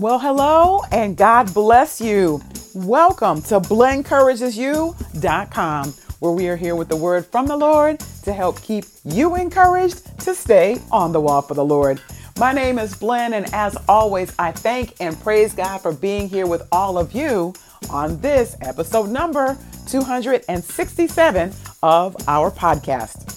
[0.00, 2.42] Well, hello and God bless you.
[2.74, 8.60] Welcome to blencouragesyou.com, where we are here with the word from the Lord to help
[8.60, 12.02] keep you encouraged to stay on the wall for the Lord.
[12.40, 16.48] My name is Blen, and as always, I thank and praise God for being here
[16.48, 17.54] with all of you
[17.88, 19.56] on this episode number
[19.86, 21.52] 267
[21.84, 23.30] of our podcast.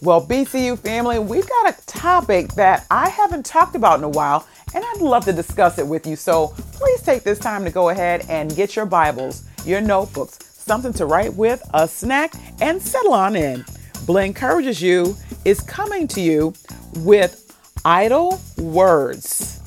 [0.00, 4.46] Well, BCU family, we've got a topic that I haven't talked about in a while,
[4.74, 6.16] and I'd love to discuss it with you.
[6.16, 10.92] So please take this time to go ahead and get your Bibles, your notebooks, something
[10.94, 13.64] to write with, a snack, and settle on in.
[14.06, 16.52] Blen Encourages You is coming to you
[16.96, 17.40] with
[17.84, 19.60] idle words.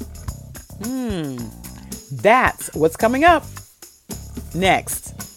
[0.84, 1.38] Hmm,
[2.12, 3.46] that's what's coming up
[4.54, 5.37] next.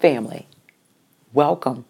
[0.00, 0.46] family.
[1.32, 1.84] Welcome.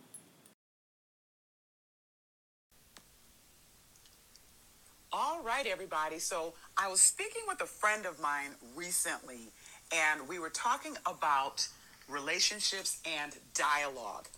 [5.12, 6.18] All right, everybody.
[6.18, 9.52] So I was speaking with a friend of mine recently,
[9.94, 11.66] and we were talking about
[12.08, 14.28] relationships and dialogue.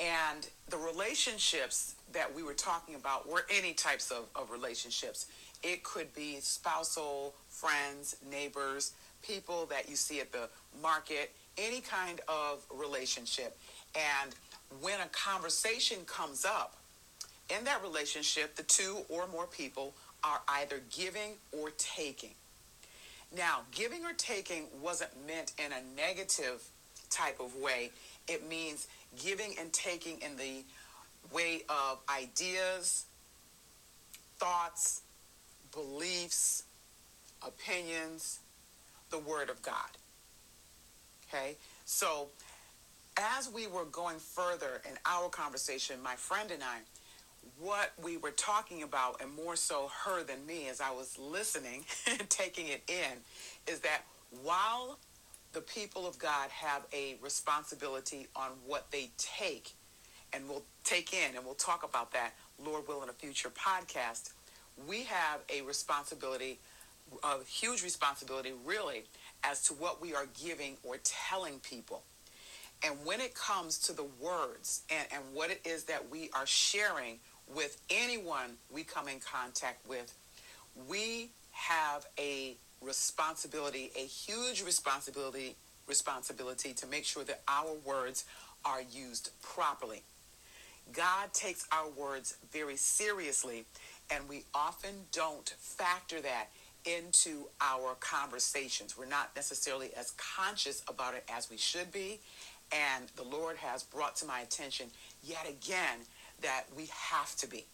[0.00, 5.26] And the relationships that we were talking about were any types of, of relationships.
[5.62, 8.92] It could be spousal, friends, neighbors,
[9.22, 10.48] people that you see at the
[10.82, 13.56] market, any kind of relationship.
[13.94, 14.34] And
[14.80, 16.76] when a conversation comes up
[17.56, 22.34] in that relationship, the two or more people are either giving or taking.
[23.36, 26.62] Now, giving or taking wasn't meant in a negative
[27.10, 27.90] type of way.
[28.28, 28.86] It means
[29.22, 30.64] giving and taking in the
[31.32, 33.04] way of ideas,
[34.38, 35.02] thoughts,
[35.72, 36.64] beliefs,
[37.46, 38.40] opinions,
[39.10, 39.90] the Word of God.
[41.34, 41.56] Okay?
[41.84, 42.28] So,
[43.16, 46.78] as we were going further in our conversation, my friend and I,
[47.60, 51.84] what we were talking about, and more so her than me as I was listening
[52.10, 54.02] and taking it in, is that
[54.42, 54.98] while
[55.52, 59.72] the people of God have a responsibility on what they take,
[60.32, 62.32] and we'll take in and we'll talk about that,
[62.64, 64.32] Lord will, in a future podcast,
[64.88, 66.58] we have a responsibility,
[67.22, 69.04] a huge responsibility, really,
[69.44, 72.02] as to what we are giving or telling people.
[72.84, 76.46] And when it comes to the words and, and what it is that we are
[76.46, 77.18] sharing
[77.54, 80.12] with anyone we come in contact with,
[80.88, 85.56] we have a responsibility, a huge responsibility,
[85.86, 88.24] responsibility to make sure that our words
[88.64, 90.02] are used properly.
[90.92, 93.64] God takes our words very seriously,
[94.10, 96.48] and we often don't factor that
[96.84, 98.96] into our conversations.
[98.96, 102.20] We're not necessarily as conscious about it as we should be.
[102.72, 104.86] And the Lord has brought to my attention
[105.22, 106.00] yet again
[106.42, 107.64] that we have to be.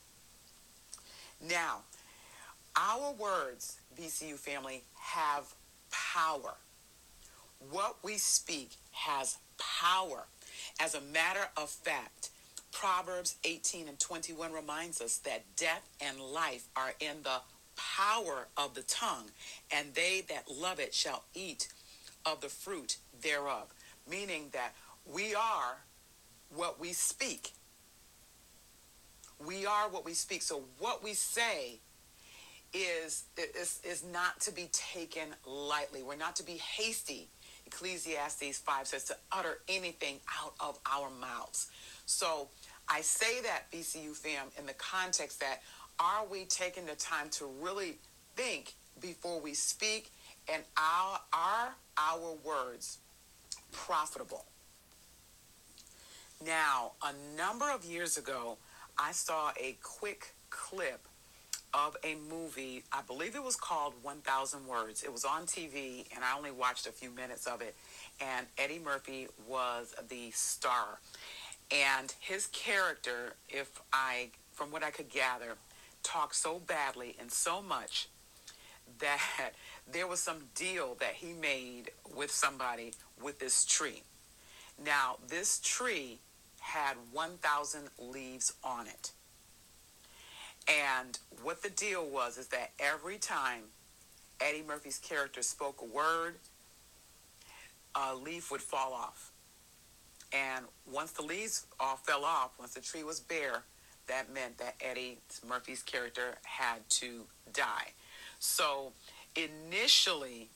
[1.49, 1.78] Now,
[2.76, 5.54] our words, BCU family, have
[5.91, 6.54] power.
[7.70, 10.26] What we speak has power.
[10.81, 12.31] As a matter of fact,
[12.73, 17.40] Proverbs 18 and 21 reminds us that death and life are in the
[17.97, 19.31] power of the tongue,
[19.71, 21.69] and they that love it shall eat
[22.27, 23.73] of the fruit thereof.
[24.09, 24.75] Meaning that
[25.06, 25.82] we are
[26.55, 27.53] what we speak.
[29.44, 30.43] We are what we speak.
[30.43, 31.81] So what we say
[32.73, 36.03] is, is, is not to be taken lightly.
[36.03, 37.29] We're not to be hasty.
[37.67, 41.69] Ecclesiastes 5 says to utter anything out of our mouths.
[42.06, 42.49] So
[42.88, 45.61] I say that, BCU fam, in the context that
[46.00, 47.99] are we taking the time to really
[48.35, 50.11] think before we speak
[50.52, 52.99] and are, are our words
[53.70, 54.47] profitable?
[56.44, 58.56] Now, a number of years ago,
[58.99, 61.06] I saw a quick clip
[61.75, 62.82] of a movie.
[62.93, 65.02] I believe it was called 1000 Words.
[65.02, 67.76] It was on TV, and I only watched a few minutes of it.
[68.20, 70.99] And Eddie Murphy was the star.
[71.70, 75.56] And his character, if I, from what I could gather,
[76.02, 78.08] talked so badly and so much
[78.99, 79.52] that
[79.91, 82.93] there was some deal that he made with somebody
[83.23, 84.02] with this tree.
[84.82, 86.19] Now, this tree
[86.61, 89.12] had 1,000 leaves on it.
[90.69, 93.64] And what the deal was is that every time
[94.41, 96.37] Eddie Murphy's character spoke a word,
[97.94, 99.32] a leaf would fall off.
[100.32, 103.64] And once the leaves all fell off, once the tree was bare,
[104.11, 105.19] that meant that Eddie
[105.49, 107.23] Murphy's character had to
[107.53, 107.93] die.
[108.41, 108.93] So
[109.37, 110.51] initially,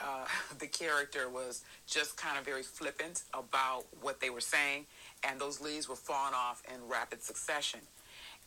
[0.00, 0.26] uh,
[0.58, 4.86] the character was just kind of very flippant about what they were saying,
[5.28, 7.80] and those leaves were falling off in rapid succession.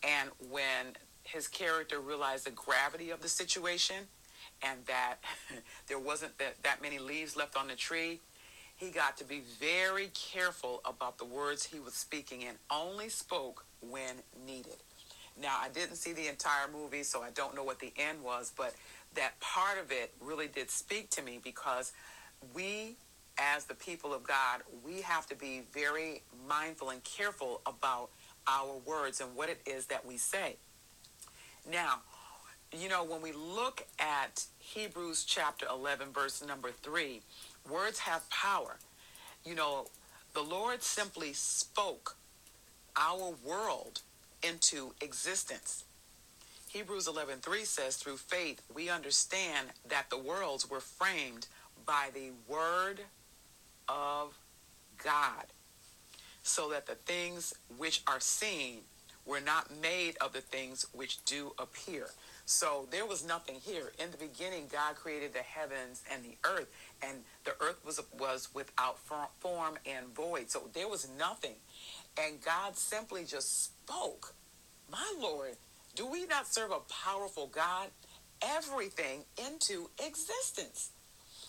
[0.02, 4.08] And when his character realized the gravity of the situation
[4.62, 5.18] and that
[5.88, 8.22] there wasn't that, that many leaves left on the tree,
[8.78, 13.66] he got to be very careful about the words he was speaking and only spoke
[13.82, 14.16] when
[14.46, 14.78] needed.
[15.42, 18.52] Now, I didn't see the entire movie, so I don't know what the end was,
[18.56, 18.74] but
[19.16, 21.94] that part of it really did speak to me because
[22.54, 22.96] we,
[23.38, 28.10] as the people of God, we have to be very mindful and careful about
[28.48, 30.58] our words and what it is that we say.
[31.70, 32.00] Now,
[32.78, 37.22] you know, when we look at Hebrews chapter 11, verse number 3,
[37.70, 38.78] words have power.
[39.46, 39.88] You know,
[40.34, 42.16] the Lord simply spoke
[43.00, 44.02] our world
[44.44, 45.86] into existence.
[46.70, 51.48] Hebrews 11:3 says through faith we understand that the worlds were framed
[51.86, 53.00] by the word
[53.88, 54.38] of
[55.04, 55.48] God
[56.44, 58.82] so that the things which are seen
[59.26, 62.08] were not made of the things which do appear.
[62.46, 63.92] So there was nothing here.
[64.00, 66.68] In the beginning, God created the heavens and the earth,
[67.02, 68.98] and the earth was was without
[69.40, 70.50] form and void.
[70.50, 71.56] So there was nothing,
[72.20, 74.34] and God simply just spoke.
[74.92, 75.56] My Lord,
[75.96, 77.88] do we not serve a powerful God?
[78.42, 80.92] Everything into existence.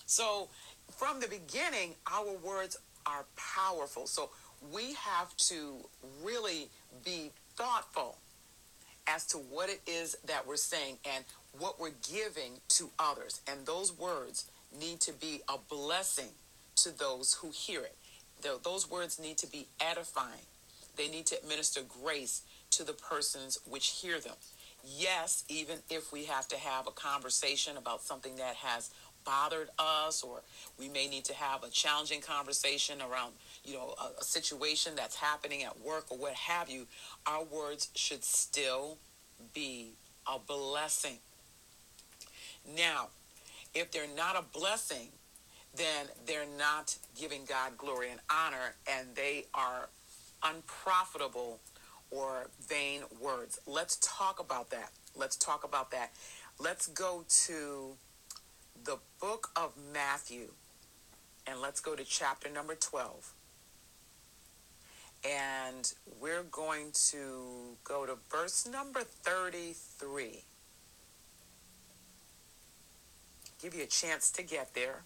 [0.06, 0.49] So
[0.96, 4.06] from the beginning, our words are powerful.
[4.06, 4.31] So
[4.72, 5.76] we have to
[6.22, 6.69] really
[7.05, 8.19] be thoughtful
[9.06, 11.25] as to what it is that we're saying and
[11.58, 13.40] what we're giving to others.
[13.50, 16.31] And those words need to be a blessing
[16.76, 17.96] to those who hear it.
[18.62, 20.46] Those words need to be edifying.
[21.00, 22.43] They need to administer grace
[22.73, 24.35] to the persons which hear them.
[24.85, 28.91] Yes, even if we have to have a conversation about something that has
[29.25, 30.43] bothered us or
[30.79, 33.32] we may need to have a challenging conversation around
[33.64, 36.87] you know a, a, situation that's happening at work or what have you
[37.26, 38.97] our words should still
[39.52, 39.93] be
[40.26, 41.19] a blessing
[42.75, 43.08] now
[43.75, 45.08] if they're not a blessing
[45.76, 49.91] then they're not giving god glory and honor and they are
[50.42, 51.60] unprofitable
[52.10, 56.10] or vain words let's talk about that let's talk about that
[56.58, 57.94] let's go to
[58.84, 60.48] the book of Matthew,
[61.46, 63.32] and let's go to chapter number 12.
[65.23, 70.44] And we're going to go to verse number 33.
[73.61, 75.02] Give you a chance to get there.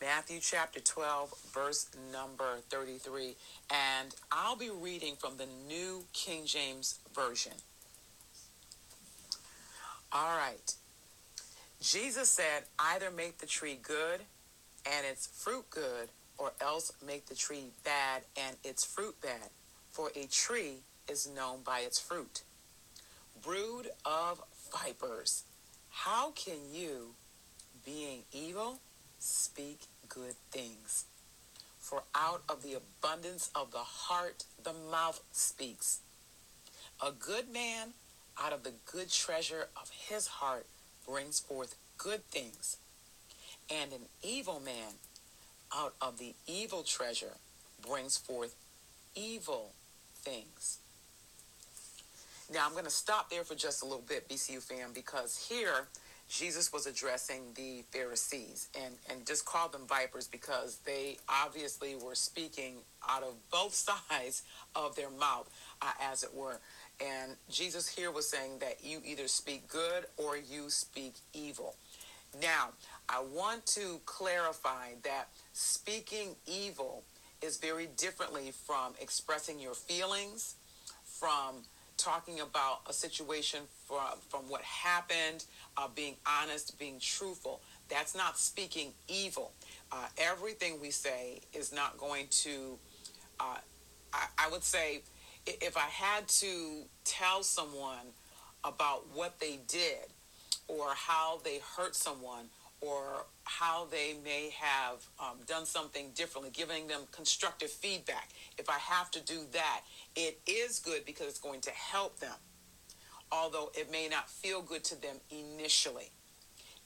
[0.00, 3.34] Matthew chapter 12, verse number 33.
[3.70, 7.52] And I'll be reading from the New King James Version.
[10.12, 10.74] All right.
[11.80, 14.20] Jesus said, either make the tree good
[14.86, 19.50] and its fruit good, or else make the tree bad and its fruit bad.
[19.90, 20.76] For a tree
[21.08, 22.42] is known by its fruit.
[23.44, 24.40] Brood of
[24.72, 25.42] vipers,
[25.90, 27.14] how can you,
[27.84, 28.80] being evil,
[29.18, 31.04] speak good things?
[31.78, 36.00] For out of the abundance of the heart, the mouth speaks.
[37.04, 37.94] A good man
[38.40, 40.66] out of the good treasure of his heart
[41.06, 42.76] brings forth good things.
[43.70, 44.94] And an evil man
[45.74, 47.36] out of the evil treasure
[47.86, 48.54] brings forth
[49.14, 49.72] evil
[50.16, 50.78] things.
[52.52, 55.86] Now, I'm going to stop there for just a little bit, BCU fam, because here
[56.28, 62.14] Jesus was addressing the Pharisees and, and just called them vipers because they obviously were
[62.14, 62.76] speaking
[63.08, 63.74] out of both
[64.10, 64.42] sides
[64.74, 65.48] of their mouth,
[65.80, 66.60] uh, as it were.
[67.00, 71.76] And Jesus here was saying that you either speak good or you speak evil.
[72.42, 72.70] Now,
[73.08, 77.04] I want to clarify that speaking evil
[77.40, 80.56] is very differently from expressing your feelings,
[81.04, 81.62] from
[81.96, 85.44] talking about a situation from, from what happened,
[85.78, 87.60] uh, being honest, being truthful.
[87.88, 89.52] That's not speaking evil.
[89.92, 92.76] Uh, everything we say is not going to,
[93.38, 93.58] uh,
[94.12, 95.02] I, I would say,
[95.46, 98.12] if I had to tell someone
[98.64, 100.12] about what they did
[100.66, 102.46] or how they hurt someone
[102.80, 108.28] or how they may have um, done something differently, giving them constructive feedback.
[108.56, 109.80] If I have to do that,
[110.14, 112.34] it is good because it's going to help them,
[113.32, 116.10] although it may not feel good to them initially.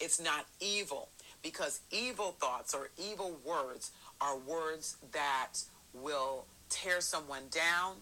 [0.01, 1.09] It's not evil
[1.43, 5.59] because evil thoughts or evil words are words that
[5.95, 7.97] will tear someone down,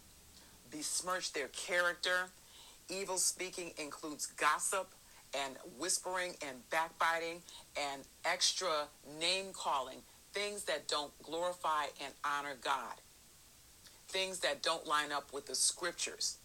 [0.71, 2.29] besmirch their character.
[2.89, 4.89] Evil speaking includes gossip,
[5.35, 7.41] and whispering and backbiting
[7.77, 8.87] and extra
[9.21, 9.99] name calling,
[10.33, 12.95] things that don't glorify and honor God,
[14.09, 16.39] things that don't line up with the scriptures.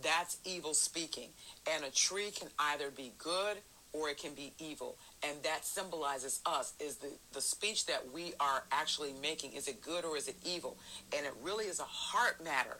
[0.00, 1.28] That's evil speaking.
[1.70, 3.58] And a tree can either be good
[3.92, 4.96] or it can be evil.
[5.22, 9.52] And that symbolizes us is the, the speech that we are actually making.
[9.52, 10.76] Is it good or is it evil?
[11.16, 12.78] And it really is a heart matter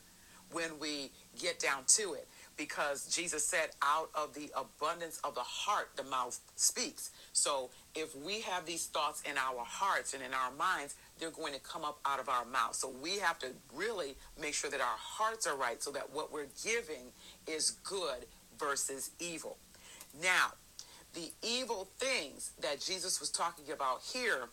[0.53, 5.41] when we get down to it because Jesus said, out of the abundance of the
[5.41, 7.11] heart, the mouth speaks.
[7.33, 11.55] So if we have these thoughts in our hearts and in our minds, they're going
[11.55, 12.75] to come up out of our mouth.
[12.75, 16.33] So we have to really make sure that our hearts are right so that what
[16.33, 17.13] we're giving
[17.47, 18.27] is good
[18.59, 19.57] versus evil.
[20.23, 20.53] Now,
[21.15, 24.49] the evil things that Jesus was talking about here,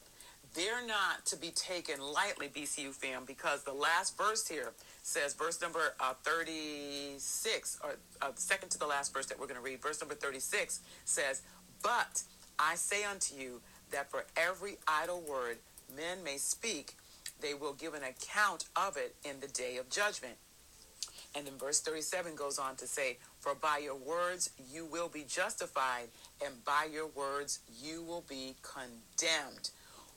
[0.54, 5.62] they're not to be taken lightly, BCU fam, because the last verse here says, verse
[5.62, 9.82] number uh, 36, or uh, second to the last verse that we're going to read,
[9.82, 11.42] verse number 36 says,
[11.82, 12.24] But
[12.58, 13.62] I say unto you
[13.92, 15.58] that for every idle word
[15.96, 16.96] men may speak,
[17.42, 20.36] they will give an account of it in the day of judgment.
[21.36, 25.26] And then verse 37 goes on to say, For by your words you will be
[25.28, 26.08] justified,
[26.44, 29.70] and by your words you will be condemned.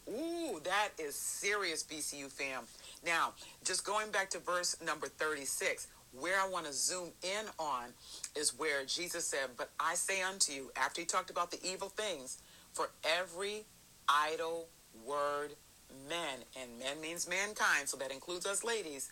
[0.08, 2.64] Ooh, that is serious, BCU fam.
[3.04, 5.86] Now, just going back to verse number 36,
[6.18, 7.90] where I want to zoom in on
[8.34, 11.88] is where Jesus said, But I say unto you, after he talked about the evil
[11.88, 12.38] things,
[12.72, 13.64] for every
[14.08, 14.66] idle
[15.06, 15.54] word
[16.08, 19.10] men, and men means mankind, so that includes us ladies,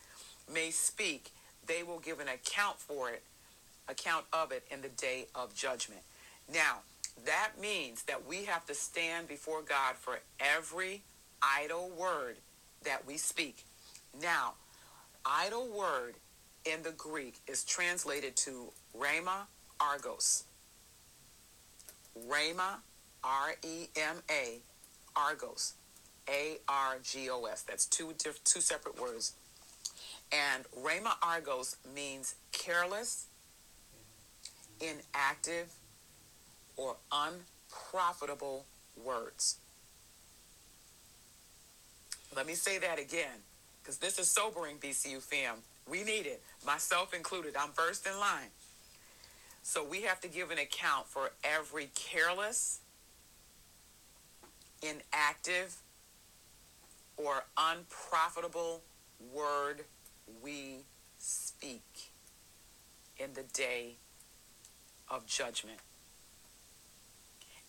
[0.52, 1.30] may speak,
[1.66, 3.22] they will give an account for it,
[3.88, 6.02] account of it in the day of judgment.
[6.52, 6.78] Now,
[7.24, 11.02] that means that we have to stand before God for every
[11.42, 12.36] idle word
[12.84, 13.64] that we speak.
[14.20, 14.54] Now,
[15.24, 16.14] idle word
[16.64, 19.46] in the Greek is translated to rhema
[19.80, 20.44] argos.
[22.28, 22.76] Rhema,
[23.22, 24.58] R E M A,
[25.14, 25.74] argos,
[26.28, 27.62] A R G O S.
[27.62, 28.12] That's two
[28.44, 29.32] two separate words.
[30.32, 33.26] And rhema argos means careless,
[34.80, 35.72] inactive,
[36.76, 38.64] or unprofitable
[39.02, 39.56] words.
[42.34, 43.42] Let me say that again
[43.82, 45.56] because this is sobering, BCU fam.
[45.88, 47.56] We need it, myself included.
[47.56, 48.50] I'm first in line.
[49.62, 52.80] So we have to give an account for every careless,
[54.82, 55.76] inactive,
[57.22, 58.82] or unprofitable
[59.32, 59.84] word
[60.42, 60.84] we
[61.18, 61.82] speak
[63.18, 63.96] in the day
[65.08, 65.78] of judgment.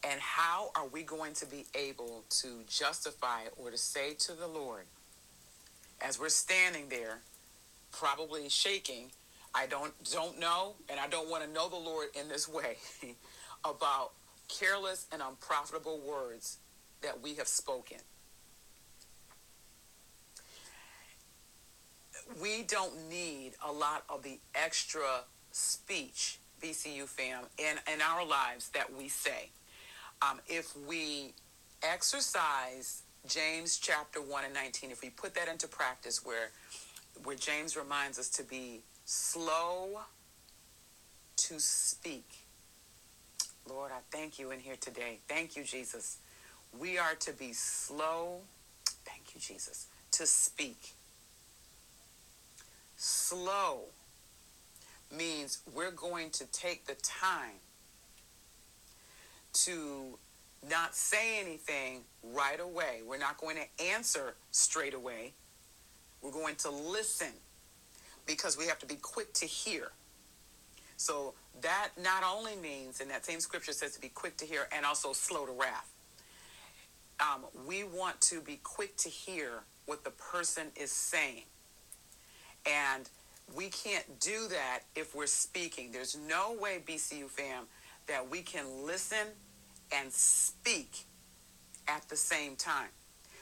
[0.04, 4.48] And how are we going to be able to justify or to say to the
[4.48, 4.86] Lord,
[6.02, 7.20] as we're standing there,
[7.92, 9.12] probably shaking,
[9.54, 12.78] I don't don't know, and I don't want to know the Lord in this way
[13.66, 14.12] about
[14.48, 16.58] careless and unprofitable words
[17.02, 17.98] that we have spoken.
[22.40, 25.22] We don't need a lot of the extra
[25.52, 29.50] speech, BCU fam, in, in our lives that we say.
[30.22, 31.34] Um, if we
[31.84, 36.50] exercise James chapter 1 and 19, if we put that into practice where
[37.24, 40.00] where James reminds us to be slow
[41.38, 42.26] to speak.
[43.70, 45.20] Lord, I thank you in here today.
[45.28, 46.18] Thank you, Jesus.
[46.78, 48.42] We are to be slow,
[49.06, 50.94] thank you, Jesus, to speak.
[53.04, 53.86] Slow
[55.12, 57.58] means we're going to take the time
[59.54, 60.20] to
[60.70, 63.00] not say anything right away.
[63.04, 65.34] We're not going to answer straight away.
[66.22, 67.34] We're going to listen
[68.28, 69.94] because we have to be quick to hear.
[70.96, 74.68] So that not only means, and that same scripture says to be quick to hear
[74.72, 75.92] and also slow to wrath.
[77.20, 81.46] Um, we want to be quick to hear what the person is saying.
[82.66, 83.10] And
[83.56, 85.92] we can't do that if we're speaking.
[85.92, 87.66] There's no way, BCU fam,
[88.08, 89.28] that we can listen
[89.92, 91.06] and speak
[91.88, 92.90] at the same time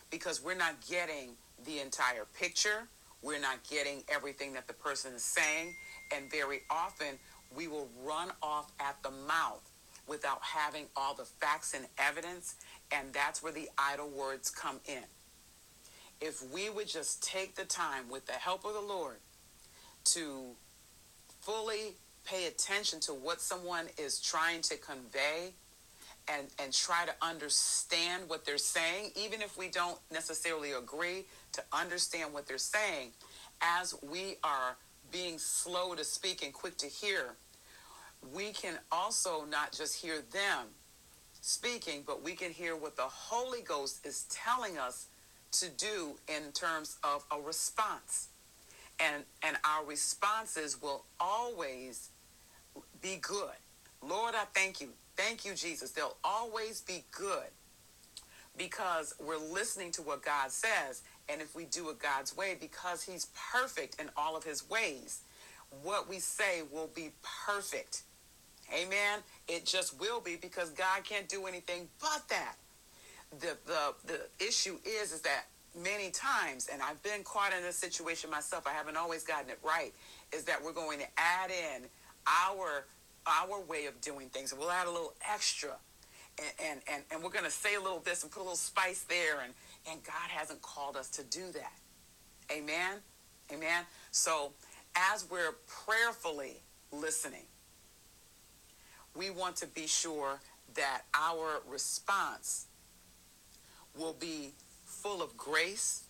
[0.09, 1.31] because we're not getting
[1.65, 2.87] the entire picture.
[3.21, 5.75] We're not getting everything that the person is saying.
[6.15, 7.19] And very often
[7.55, 9.69] we will run off at the mouth
[10.07, 12.55] without having all the facts and evidence.
[12.91, 15.03] And that's where the idle words come in.
[16.21, 19.17] If we would just take the time with the help of the Lord
[20.05, 20.55] to
[21.41, 21.95] fully
[22.25, 25.53] pay attention to what someone is trying to convey
[26.27, 31.63] and, and try to understand what they're saying, even if we don't necessarily agree, to
[31.73, 33.11] understand what they're saying,
[33.61, 34.75] as we are
[35.11, 37.35] being slow to speak and quick to hear,
[38.33, 40.67] we can also not just hear them
[41.41, 45.07] speaking, but we can hear what the Holy Ghost is telling us
[45.51, 48.29] to do in terms of a response.
[48.99, 52.09] And, and our responses will always
[53.01, 53.55] be good.
[54.01, 54.89] Lord, I thank you.
[55.15, 55.91] Thank you, Jesus.
[55.91, 57.47] They'll always be good
[58.57, 61.01] because we're listening to what God says.
[61.29, 65.21] And if we do it God's way, because He's perfect in all of His ways,
[65.83, 67.11] what we say will be
[67.45, 68.03] perfect.
[68.73, 69.19] Amen.
[69.47, 72.55] It just will be because God can't do anything but that.
[73.31, 75.45] The the the issue is is that
[75.75, 79.59] many times, and I've been caught in this situation myself, I haven't always gotten it
[79.63, 79.93] right,
[80.33, 81.85] is that we're going to add in
[82.25, 82.85] our
[83.27, 84.53] our way of doing things.
[84.53, 85.75] We'll add a little extra.
[86.39, 88.55] And and, and, and we're going to say a little this and put a little
[88.55, 89.53] spice there and
[89.89, 91.73] and god hasn't called us to do that.
[92.51, 92.97] Amen?
[93.53, 93.83] Amen?
[94.11, 94.53] So
[94.95, 97.43] as we're prayerfully listening
[99.15, 100.39] we want to be sure
[100.75, 102.67] that our response
[103.97, 104.53] will be
[104.85, 106.03] full of grace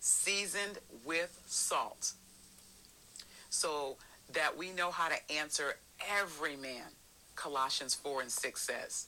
[0.00, 2.12] seasoned with salt
[3.50, 3.96] so
[4.32, 5.74] that we know how to answer
[6.18, 6.86] every man,
[7.36, 9.06] Colossians 4 and 6 says.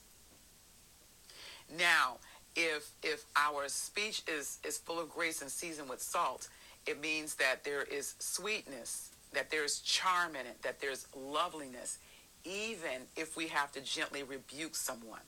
[1.78, 2.18] Now,
[2.54, 6.48] if if our speech is is full of grace and seasoned with salt,
[6.86, 11.98] it means that there is sweetness, that there's charm in it, that there's loveliness,
[12.44, 15.20] even if we have to gently rebuke someone,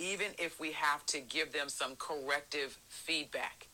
[0.00, 3.68] even if we have to give them some corrective feedback,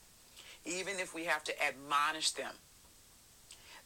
[0.65, 2.53] even if we have to admonish them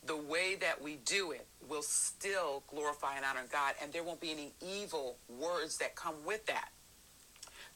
[0.06, 4.20] the way that we do it will still glorify and honor God, and there won't
[4.20, 6.70] be any evil words that come with that.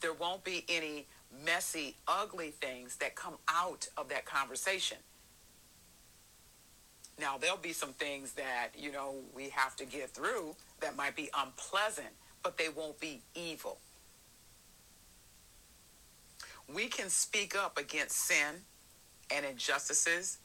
[0.01, 1.07] There won't be any
[1.45, 4.97] messy, ugly things that come out of that conversation.
[7.19, 11.15] Now, there'll be some things that, you know, we have to get through that might
[11.15, 12.09] be unpleasant,
[12.43, 13.77] but they won't be evil.
[16.73, 18.61] We can speak up against sin
[19.31, 20.39] and injustices.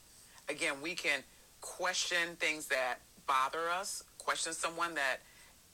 [0.49, 1.23] Again, we can
[1.61, 5.17] question things that bother us, question someone that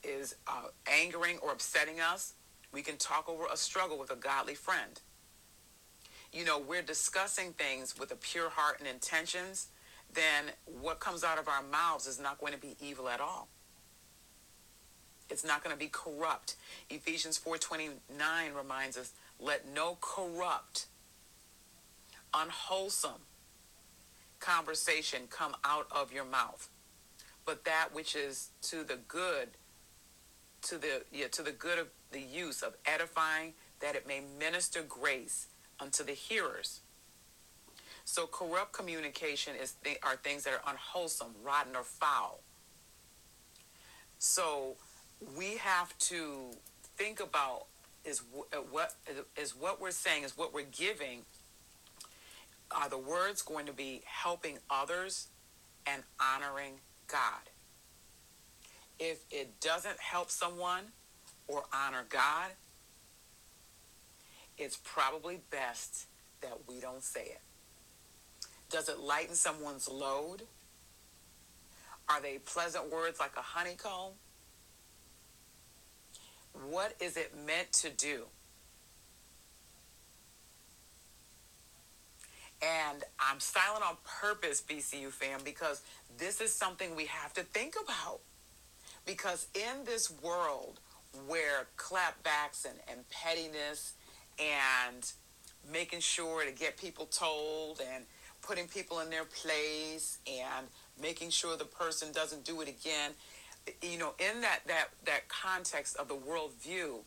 [0.03, 2.33] is uh, angering or upsetting us.
[2.71, 4.99] We can talk over a struggle with a godly friend.
[6.31, 9.67] You know, we're discussing things with a pure heart and intentions,
[10.13, 13.47] then what comes out of our mouths is not going to be evil at all.
[15.29, 16.55] It's not going to be corrupt.
[16.89, 20.87] Ephesians 4:29 reminds us, let no corrupt,
[22.33, 23.21] unwholesome,
[24.39, 26.69] conversation come out of your mouth,
[27.45, 29.49] but that which is to the good,
[30.63, 34.83] to the yeah, to the good of the use of edifying, that it may minister
[34.87, 35.47] grace
[35.79, 36.81] unto the hearers.
[38.05, 42.39] So corrupt communication is th- are things that are unwholesome, rotten, or foul.
[44.17, 44.75] So
[45.37, 46.51] we have to
[46.95, 47.65] think about
[48.07, 48.21] is
[48.53, 48.95] uh, what
[49.35, 51.23] is what we're saying is what we're giving
[52.71, 55.27] are the words going to be helping others
[55.85, 56.73] and honoring
[57.07, 57.49] God?
[58.99, 60.83] If it doesn't help someone
[61.47, 62.51] or honor God,
[64.57, 66.07] it's probably best
[66.41, 67.41] that we don't say it.
[68.69, 70.43] Does it lighten someone's load?
[72.09, 74.13] Are they pleasant words like a honeycomb?
[76.69, 78.25] What is it meant to do?
[82.61, 85.83] And I'm silent on purpose, BCU fam, because
[86.17, 88.19] this is something we have to think about.
[89.05, 90.79] Because in this world
[91.27, 93.93] where clapbacks and, and pettiness
[94.39, 95.11] and
[95.71, 98.05] making sure to get people told and
[98.41, 100.67] putting people in their place and
[101.01, 103.11] making sure the person doesn't do it again.
[103.81, 106.99] You know, in that that that context of the worldview,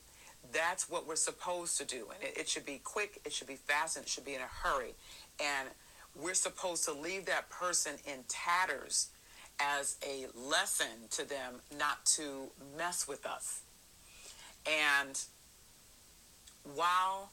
[0.53, 3.57] that's what we're supposed to do, and it, it should be quick, it should be
[3.57, 4.95] fast, and it should be in a hurry.
[5.43, 5.69] And
[6.21, 9.09] we're supposed to leave that person in tatters
[9.61, 13.63] as a lesson to them not to mess with us.
[14.67, 15.19] And
[16.75, 17.31] while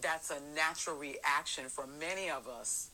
[0.00, 2.90] that's a natural reaction for many of us,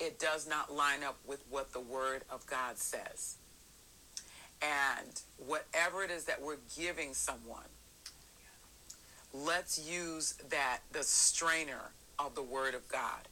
[0.00, 3.36] it does not line up with what the Word of God says.
[4.62, 7.68] And whatever it is that we're giving someone,
[9.32, 13.28] let's use that, the strainer of the Word of God.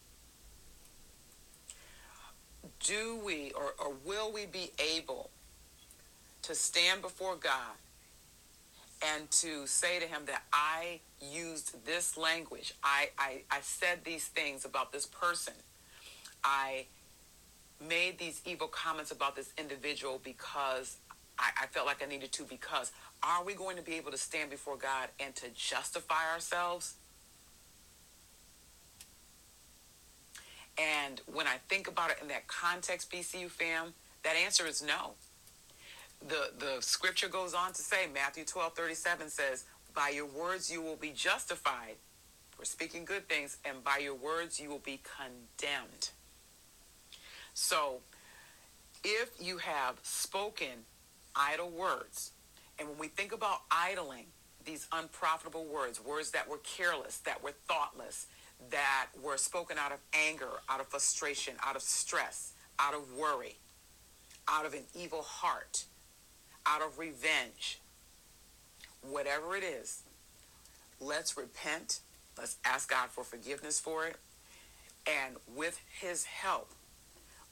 [2.80, 5.30] Do we or, or will we be able
[6.42, 7.76] to stand before God
[9.04, 12.74] and to say to him that I used this language.
[12.82, 15.54] I, I, I said these things about this person.
[16.44, 16.86] I
[17.80, 20.96] made these evil comments about this individual because
[21.42, 24.18] I, I felt like I needed to because are we going to be able to
[24.18, 26.94] stand before God and to justify ourselves?
[30.78, 35.12] And when I think about it in that context, BCU fam, that answer is no
[36.28, 40.82] the, the scripture goes on to say, Matthew 12 37 says, By your words you
[40.82, 41.96] will be justified
[42.50, 46.10] for speaking good things, and by your words you will be condemned.
[47.54, 48.00] So,
[49.04, 50.86] if you have spoken
[51.36, 52.32] idle words,
[52.78, 54.26] and when we think about idling,
[54.64, 58.26] these unprofitable words, words that were careless, that were thoughtless,
[58.70, 63.56] that were spoken out of anger, out of frustration, out of stress, out of worry,
[64.48, 65.84] out of an evil heart,
[66.66, 67.80] out of revenge,
[69.02, 70.02] whatever it is,
[71.00, 72.00] let's repent.
[72.38, 74.16] Let's ask God for forgiveness for it.
[75.06, 76.70] And with His help,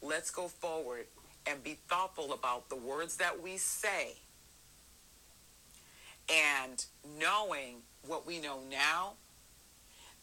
[0.00, 1.06] let's go forward
[1.46, 4.14] and be thoughtful about the words that we say.
[6.30, 6.84] And
[7.18, 7.76] knowing
[8.06, 9.14] what we know now,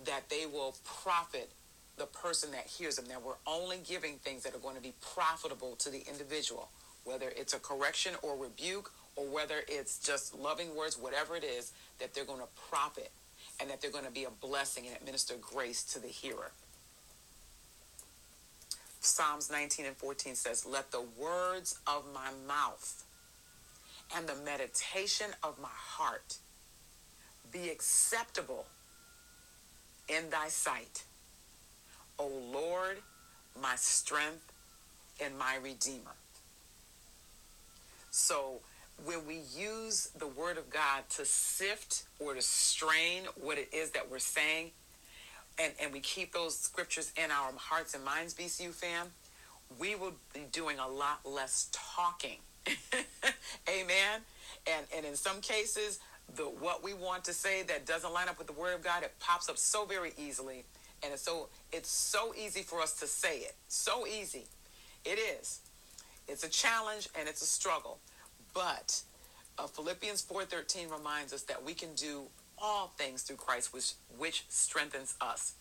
[0.05, 1.49] that they will profit
[1.97, 3.05] the person that hears them.
[3.07, 6.69] That we're only giving things that are going to be profitable to the individual
[7.07, 11.71] whether it's a correction or rebuke or whether it's just loving words, whatever it is,
[11.99, 13.11] that they're going to profit
[13.59, 16.51] and that they're going to be a blessing and administer grace to the hearer.
[19.07, 23.03] Psalms 19 and 14 says, Let the words of my mouth
[24.15, 26.37] and the meditation of my heart
[27.51, 28.65] be acceptable
[30.09, 31.03] in thy sight.
[32.19, 32.97] O Lord,
[33.61, 34.51] my strength
[35.23, 36.15] and my redeemer.
[38.11, 38.61] So
[39.05, 43.91] when we use the word of God to sift or to strain what it is
[43.91, 44.71] that we're saying,
[45.59, 49.07] and, and we keep those scriptures in our hearts and minds, BCU fam,
[49.79, 52.37] we will be doing a lot less talking.
[53.69, 54.21] Amen.
[54.67, 55.99] And and in some cases,
[56.35, 59.03] the what we want to say that doesn't line up with the word of God,
[59.03, 60.65] it pops up so very easily.
[61.03, 63.55] And it's so it's so easy for us to say it.
[63.67, 64.45] So easy.
[65.05, 65.61] It is.
[66.27, 67.99] It's a challenge and it's a struggle.
[68.53, 69.01] But
[69.57, 72.23] uh, Philippians 4:13 reminds us that we can do
[72.57, 75.53] all things through Christ which which strengthens us.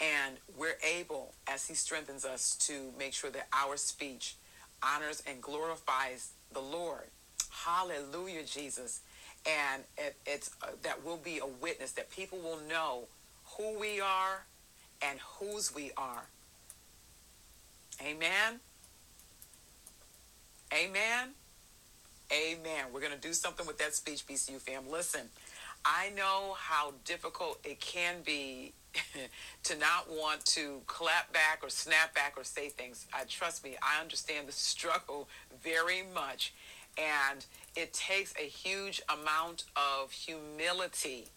[0.00, 4.36] And we're able as he strengthens us to make sure that our speech
[4.82, 7.08] honors and glorifies the Lord.
[7.50, 9.00] Hallelujah, Jesus.
[9.46, 13.04] And it, it's uh, that will be a witness that people will know
[13.56, 14.44] who we are
[15.02, 16.24] and whose we are.
[18.02, 18.60] Amen.
[20.72, 21.30] Amen.
[22.32, 22.84] Amen.
[22.92, 24.90] We're going to do something with that speech, BCU fam.
[24.90, 25.22] Listen,
[25.86, 28.72] I know how difficult it can be
[29.62, 33.06] to not want to clap back or snap back or say things.
[33.14, 35.28] I trust me, I understand the struggle
[35.62, 36.54] very much.
[36.98, 37.46] And
[37.76, 41.28] it takes a huge amount of humility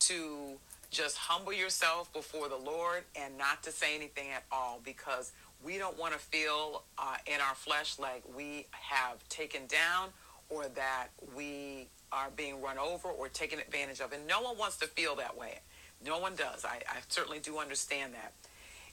[0.00, 0.58] to
[0.90, 5.78] just humble yourself before the Lord and not to say anything at all because we
[5.78, 10.08] don't want to feel uh, in our flesh like we have taken down
[10.48, 14.12] or that we are being run over or taken advantage of.
[14.12, 15.60] And no one wants to feel that way.
[16.04, 16.64] No one does.
[16.64, 18.32] I, I certainly do understand that.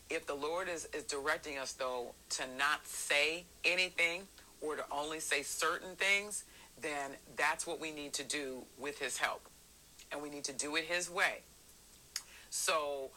[0.09, 4.23] If the Lord is, is directing us, though, to not say anything
[4.61, 6.43] or to only say certain things,
[6.81, 9.47] then that's what we need to do with His help.
[10.11, 11.41] And we need to do it His way.
[12.49, 13.11] So,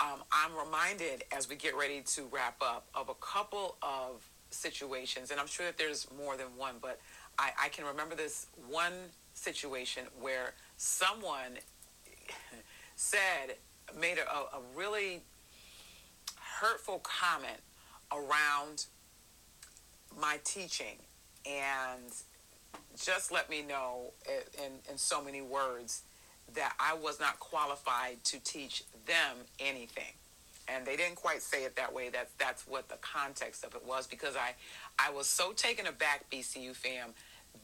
[0.00, 5.30] um, I'm reminded as we get ready to wrap up of a couple of situations,
[5.30, 7.00] and I'm sure that there's more than one, but
[7.38, 8.92] I, I can remember this one
[9.34, 11.58] situation where someone
[12.96, 13.56] said,
[13.98, 15.22] made a, a really
[16.60, 17.60] hurtful comment
[18.12, 18.86] around
[20.20, 20.96] my teaching
[21.44, 22.12] and
[22.96, 24.12] just let me know
[24.58, 26.02] in, in so many words
[26.54, 30.14] that I was not qualified to teach them anything.
[30.68, 32.08] And they didn't quite say it that way.
[32.08, 34.54] That that's what the context of it was because I
[34.98, 37.10] I was so taken aback, BCU fam,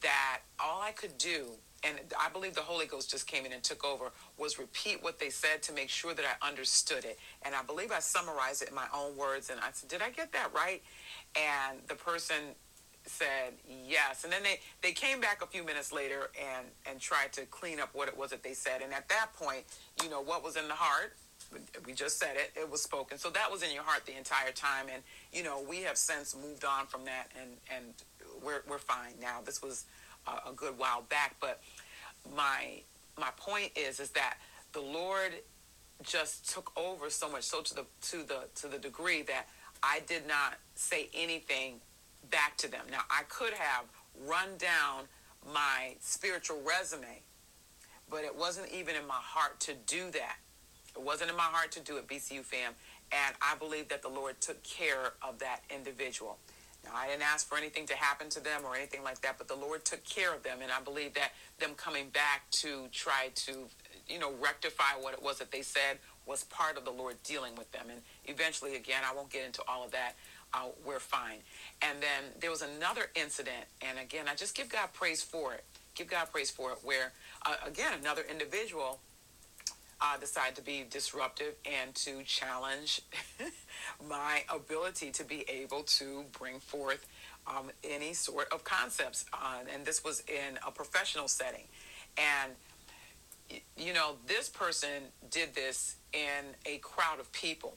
[0.00, 1.46] that all I could do,
[1.84, 5.18] and I believe the Holy Ghost just came in and took over, was repeat what
[5.18, 7.18] they said to make sure that I understood it.
[7.42, 9.50] And I believe I summarized it in my own words.
[9.50, 10.82] And I said, Did I get that right?
[11.36, 12.36] And the person
[13.04, 14.24] said yes.
[14.24, 17.80] And then they, they came back a few minutes later and, and tried to clean
[17.80, 18.80] up what it was that they said.
[18.82, 19.64] And at that point,
[20.02, 21.16] you know, what was in the heart,
[21.86, 23.18] we just said it, it was spoken.
[23.18, 24.86] So that was in your heart the entire time.
[24.92, 27.94] And, you know, we have since moved on from that and, and
[28.44, 29.38] we're, we're fine now.
[29.44, 29.84] This was
[30.26, 31.36] a, a good while back.
[31.40, 31.60] But
[32.34, 32.80] my,
[33.18, 34.36] my point is, is that
[34.72, 35.32] the Lord
[36.02, 39.46] just took over so much so to the to the to the degree that
[39.82, 41.76] I did not say anything
[42.30, 42.86] back to them.
[42.90, 43.84] Now, I could have
[44.26, 45.04] run down
[45.52, 47.22] my spiritual resume,
[48.10, 50.36] but it wasn't even in my heart to do that.
[50.96, 52.72] It wasn't in my heart to do it, BCU fam.
[53.10, 56.38] And I believe that the Lord took care of that individual.
[56.84, 59.46] Now, I didn't ask for anything to happen to them or anything like that, but
[59.46, 60.58] the Lord took care of them.
[60.62, 63.68] And I believe that them coming back to try to,
[64.08, 67.54] you know, rectify what it was that they said was part of the Lord dealing
[67.54, 67.86] with them.
[67.90, 70.14] And eventually, again, I won't get into all of that
[70.54, 71.38] uh, we're fine.
[71.80, 75.64] And then there was another incident, and again, I just give God praise for it.
[75.94, 77.12] Give God praise for it, where
[77.46, 79.00] uh, again, another individual
[80.02, 83.02] uh, decided to be disruptive and to challenge
[84.08, 87.06] my ability to be able to bring forth
[87.46, 89.24] um, any sort of concepts.
[89.32, 91.64] Uh, and this was in a professional setting.
[92.18, 92.52] And,
[93.76, 97.76] you know, this person did this in a crowd of people.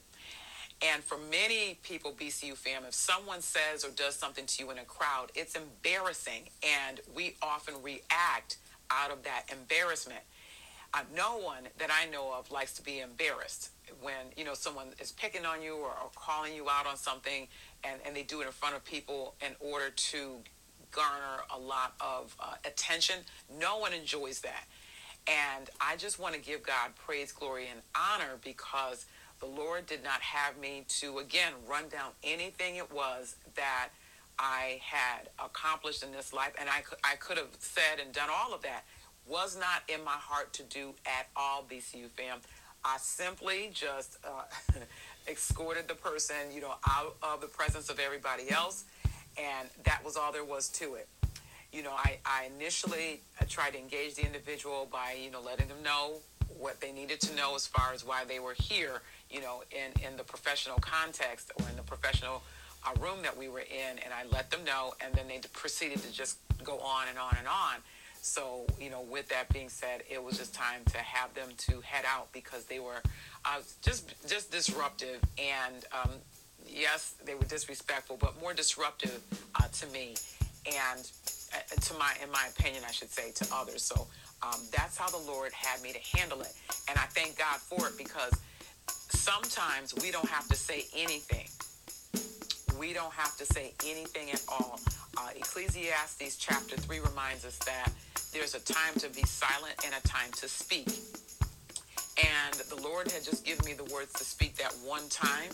[0.82, 4.78] And for many people, BCU fam, if someone says or does something to you in
[4.78, 6.50] a crowd, it's embarrassing.
[6.62, 8.58] And we often react
[8.90, 10.20] out of that embarrassment.
[10.96, 13.68] Uh, no one that I know of likes to be embarrassed
[14.00, 17.48] when, you know, someone is picking on you or, or calling you out on something
[17.84, 20.36] and, and they do it in front of people in order to
[20.90, 23.16] garner a lot of uh, attention.
[23.60, 24.64] No one enjoys that.
[25.26, 29.04] And I just want to give God praise, glory, and honor because
[29.38, 33.90] the Lord did not have me to, again, run down anything it was that
[34.38, 36.52] I had accomplished in this life.
[36.58, 38.84] And I, I could have said and done all of that.
[39.28, 42.38] Was not in my heart to do at all, BCU fam.
[42.84, 44.42] I simply just uh,
[45.28, 48.84] escorted the person, you know, out of the presence of everybody else.
[49.36, 51.08] And that was all there was to it.
[51.72, 55.82] You know, I, I initially tried to engage the individual by, you know, letting them
[55.82, 56.14] know
[56.58, 60.06] what they needed to know as far as why they were here you know, in,
[60.06, 62.42] in the professional context or in the professional
[62.86, 66.02] uh, room that we were in, and I let them know, and then they proceeded
[66.02, 67.76] to just go on and on and on.
[68.26, 71.80] So, you know, with that being said, it was just time to have them to
[71.80, 73.00] head out because they were
[73.44, 76.10] uh, just just disruptive, and um,
[76.66, 79.22] yes, they were disrespectful, but more disruptive
[79.54, 80.16] uh, to me,
[80.66, 81.08] and
[81.54, 83.82] uh, to my, in my opinion, I should say, to others.
[83.82, 84.08] So
[84.42, 86.52] um, that's how the Lord had me to handle it,
[86.88, 88.32] and I thank God for it because
[88.88, 91.46] sometimes we don't have to say anything.
[92.76, 94.80] We don't have to say anything at all.
[95.16, 97.90] Uh, Ecclesiastes chapter 3 reminds us that
[98.32, 100.88] there's a time to be silent and a time to speak.
[102.18, 105.50] And the Lord had just given me the words to speak that one time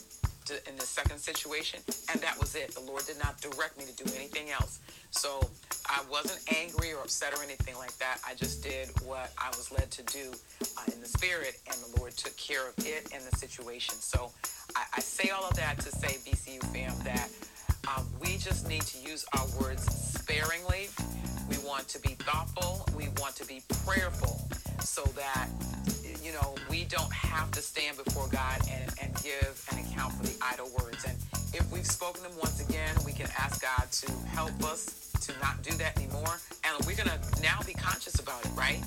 [0.46, 2.74] to, in the second situation, and that was it.
[2.74, 4.80] The Lord did not direct me to do anything else.
[5.10, 5.40] So
[5.86, 8.18] I wasn't angry or upset or anything like that.
[8.26, 10.32] I just did what I was led to do
[10.78, 13.94] uh, in the spirit, and the Lord took care of it and the situation.
[13.94, 14.30] So
[14.74, 17.28] I, I say all of that to say, BCU fam, that
[17.88, 20.88] um, we just need to use our words sparingly.
[21.50, 22.86] We want to be thoughtful.
[22.96, 24.40] We want to be prayerful
[24.80, 25.48] so that
[26.22, 30.22] you know, we don't have to stand before God and, and give an account for
[30.22, 31.04] the idle words.
[31.04, 31.16] And
[31.52, 35.62] if we've spoken them once again, we can ask God to help us to not
[35.62, 36.38] do that anymore.
[36.64, 38.80] And we're going to now be conscious about it, right?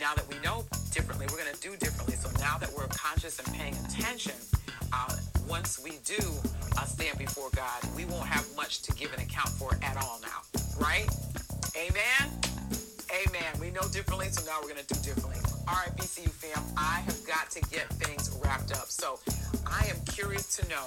[0.00, 2.16] Now that we know differently, we're going to do differently.
[2.16, 4.34] So now that we're conscious and paying attention,
[4.92, 5.14] uh,
[5.48, 6.18] once we do
[6.76, 10.20] uh, stand before God, we won't have much to give an account for at all
[10.20, 10.42] now,
[10.78, 11.08] right?
[11.76, 12.30] Amen.
[13.10, 13.60] Amen.
[13.60, 15.40] We know differently, so now we're going to do differently.
[15.66, 18.88] All right, BCU fam, I have got to get things wrapped up.
[18.88, 19.18] So
[19.66, 20.84] I am curious to know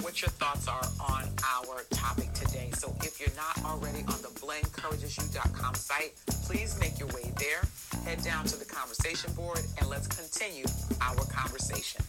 [0.00, 2.70] what your thoughts are on our topic today.
[2.74, 7.62] So if you're not already on the blencouragesyou.com site, please make your way there.
[8.04, 10.64] Head down to the conversation board and let's continue
[11.00, 12.02] our conversation.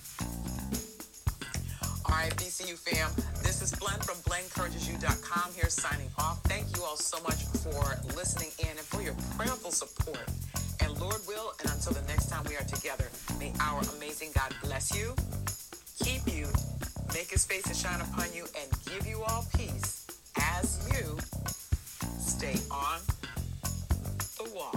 [2.18, 3.12] Right, BCU fam.
[3.44, 6.42] This is Blen from blencouragesyou.com here signing off.
[6.46, 10.26] Thank you all so much for listening in and for your prayerful support.
[10.82, 13.06] And Lord will, and until the next time we are together,
[13.38, 15.14] may our amazing God bless you,
[16.04, 16.48] keep you,
[17.14, 20.08] make his face to shine upon you, and give you all peace
[20.42, 21.20] as you
[22.18, 22.98] stay on
[24.40, 24.74] the wall.